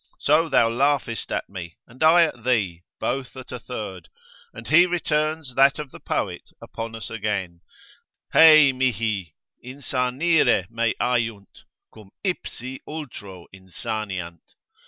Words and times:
So 0.17 0.49
thou 0.49 0.67
laughest 0.67 1.31
at 1.31 1.47
me, 1.47 1.77
and 1.85 2.01
I 2.03 2.23
at 2.23 2.43
thee, 2.43 2.81
both 2.99 3.37
at 3.37 3.51
a 3.51 3.59
third; 3.59 4.09
and 4.51 4.67
he 4.67 4.87
returns 4.87 5.53
that 5.53 5.77
of 5.77 5.91
the 5.91 5.99
poet 5.99 6.49
upon 6.59 6.95
us 6.95 7.11
again, 7.11 7.61
Hei 8.33 8.71
mihi, 8.71 9.35
insanire 9.63 10.65
me 10.71 10.95
aiunt, 10.99 11.65
quum 11.91 12.09
ipsi 12.25 12.79
ultro 12.87 13.45
insaniant. 13.53 14.41